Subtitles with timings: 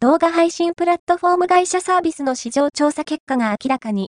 [0.00, 4.12] 動画配信プラットフォーム会社サービスの市場調査結果が明らかに。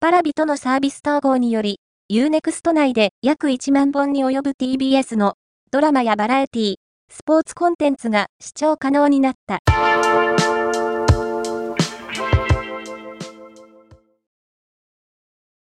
[0.00, 1.78] パラビとのサービス統合により、
[2.10, 5.34] Unext 内で約1万本に及ぶ TBS の
[5.70, 6.74] ドラマやバラエティ、
[7.12, 9.58] スポーツコンテンツが視聴可能になった。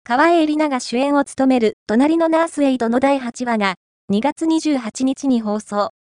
[0.03, 3.73] 川栄里奈が主演を務める隣のナースエイドの第8話が
[4.11, 5.96] 2月28日に放送。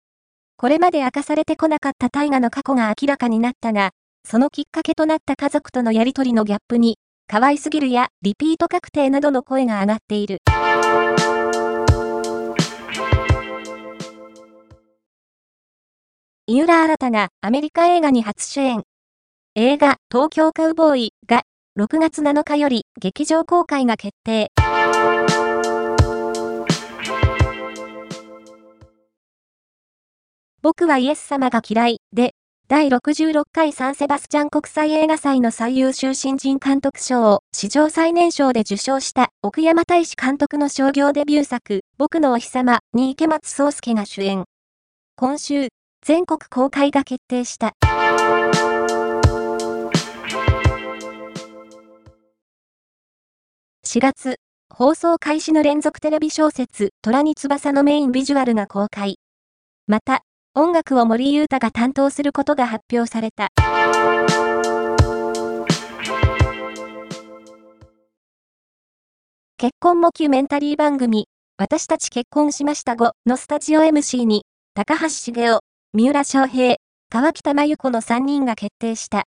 [0.58, 3.92] これまで明かされてこなかった大河の過去が明らかになったが、
[4.24, 6.98] そのきっかけとなった家族とのやりとりのギャップに、
[7.28, 10.38] 可愛すぎるやリピート確定などの声が上がっている。
[16.46, 18.84] 井浦新がアメリカ映画に初主演。
[19.56, 21.44] 映画東京カウボーイが
[21.80, 24.52] 6月7日より劇場公開が決定。
[30.84, 32.34] 僕はイエス様が嫌いで、
[32.68, 44.44] 第66回サンセバスチャン国際映画祭の最優秀新人監督賞を史上最年少で受賞した奥山大志監督の商業デビュー作、僕のお日様に池松壮介が主演。
[45.16, 45.70] 今週、
[46.02, 47.72] 全国公開が決定した。
[53.86, 54.36] 4月、
[54.70, 59.16] 放送開始の連続テレビ小説、虎に翼のメインビジュアルが公開。
[59.88, 60.24] また、
[60.56, 63.48] 音楽を森裕太が担当することが発表された。
[69.58, 71.28] 結婚モキュメンタリー番組、
[71.58, 75.60] 私たち結婚しました後のスタジオ MC に、高橋茂雄、
[75.92, 76.76] 三浦翔平、
[77.10, 79.24] 川北真由子の3人が決定した。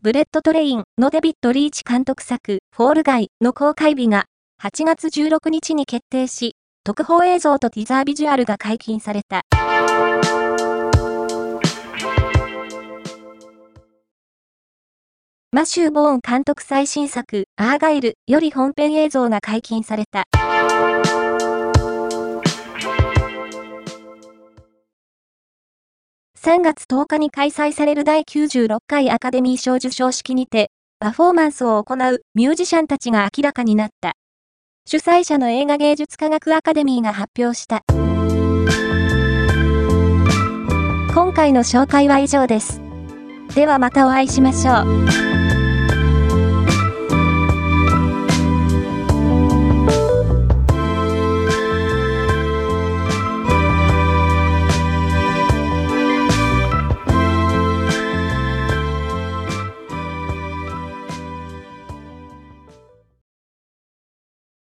[0.00, 4.26] ブレットトレインのデビッド・リーチ監督作、フォールガイの公開日が
[4.60, 9.42] 8月16日に決定し、特報映像とティザービジュアルが解禁された。
[15.52, 20.24] マシュー・ボーン監督最新作、アーガイルより本編映像が解禁された。
[26.36, 34.14] 3月10日に開催される第96回アカデミー賞授賞式にて、パフォーマンスを行うミュージシャンたちが明らかになった。
[34.90, 37.84] 主催者の映画芸術科学アカデミーが発表した。
[41.12, 42.80] 今回の紹介は以上です。
[43.54, 44.72] ではまたお会いしましょ
[45.24, 45.27] う。